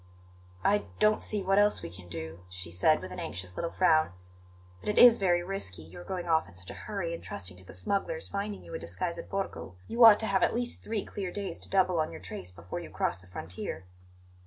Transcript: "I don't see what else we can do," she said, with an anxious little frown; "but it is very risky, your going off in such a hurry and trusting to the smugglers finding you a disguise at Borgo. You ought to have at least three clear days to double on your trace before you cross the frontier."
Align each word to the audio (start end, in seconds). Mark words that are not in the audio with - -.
"I 0.63 0.85
don't 0.97 1.21
see 1.21 1.43
what 1.43 1.59
else 1.59 1.83
we 1.83 1.91
can 1.91 2.09
do," 2.09 2.39
she 2.49 2.71
said, 2.71 3.01
with 3.03 3.11
an 3.11 3.19
anxious 3.19 3.55
little 3.55 3.69
frown; 3.69 4.13
"but 4.79 4.89
it 4.89 4.97
is 4.97 5.19
very 5.19 5.43
risky, 5.43 5.83
your 5.83 6.03
going 6.03 6.25
off 6.27 6.49
in 6.49 6.55
such 6.55 6.71
a 6.71 6.89
hurry 6.89 7.13
and 7.13 7.21
trusting 7.23 7.55
to 7.57 7.63
the 7.63 7.71
smugglers 7.71 8.27
finding 8.27 8.63
you 8.63 8.73
a 8.73 8.79
disguise 8.79 9.19
at 9.19 9.29
Borgo. 9.29 9.75
You 9.87 10.03
ought 10.03 10.17
to 10.21 10.25
have 10.25 10.41
at 10.41 10.55
least 10.55 10.83
three 10.83 11.05
clear 11.05 11.29
days 11.29 11.59
to 11.59 11.69
double 11.69 11.99
on 11.99 12.09
your 12.09 12.19
trace 12.19 12.49
before 12.49 12.79
you 12.79 12.89
cross 12.89 13.19
the 13.19 13.27
frontier." 13.27 13.85